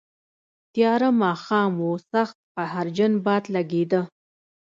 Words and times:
تیاره 0.73 1.09
ماښام 1.21 1.71
و، 1.85 1.89
سخت 2.11 2.37
قهرجن 2.55 3.13
باد 3.25 3.43
لګېده. 3.55 4.01